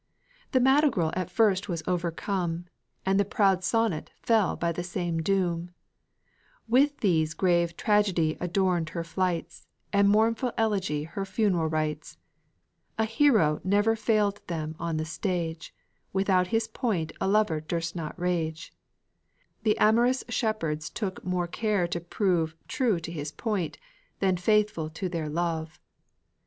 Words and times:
The 0.51 0.59
Madrigal 0.59 1.11
at 1.15 1.29
first 1.29 1.69
was 1.69 1.83
overcome, 1.85 2.65
And 3.05 3.19
the 3.19 3.23
proud 3.23 3.63
Sonnet 3.63 4.09
fell 4.19 4.55
by 4.55 4.71
the 4.71 4.83
same 4.83 5.21
doom; 5.21 5.75
With 6.67 7.01
these 7.01 7.35
grave 7.35 7.77
Tragedy 7.77 8.35
adorned 8.39 8.89
her 8.97 9.03
flights, 9.03 9.67
And 9.93 10.09
mournful 10.09 10.53
Elegy 10.57 11.03
her 11.03 11.23
funeral 11.23 11.67
rites, 11.67 12.17
A 12.97 13.05
hero 13.05 13.61
never 13.63 13.95
failed 13.95 14.41
them 14.47 14.75
on 14.79 14.97
the 14.97 15.05
stage: 15.05 15.71
Without 16.13 16.47
his 16.47 16.67
point 16.67 17.11
a 17.21 17.27
lover 17.27 17.59
durst 17.61 17.95
not 17.95 18.19
rage; 18.19 18.73
The 19.61 19.77
amorous 19.77 20.23
shepherds 20.29 20.89
took 20.89 21.23
more 21.23 21.45
care 21.47 21.87
to 21.89 21.99
prove 22.01 22.55
True 22.67 22.99
to 22.99 23.11
his 23.11 23.31
point, 23.31 23.77
than 24.17 24.35
faithful 24.35 24.89
to 24.89 25.09
their 25.09 25.29
love. 25.29 25.79